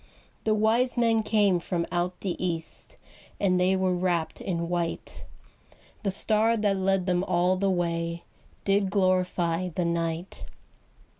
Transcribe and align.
The 0.45 0.55
wise 0.55 0.97
men 0.97 1.21
came 1.21 1.59
from 1.59 1.85
out 1.91 2.21
the 2.21 2.33
east, 2.43 2.97
And 3.39 3.59
they 3.59 3.75
were 3.75 3.93
wrapped 3.93 4.41
in 4.41 4.67
white; 4.67 5.23
The 6.01 6.09
star 6.09 6.57
that 6.57 6.77
led 6.77 7.05
them 7.05 7.23
all 7.23 7.55
the 7.55 7.69
way 7.69 8.23
Did 8.65 8.89
glorify 8.89 9.67
the 9.67 9.85
night. 9.85 10.43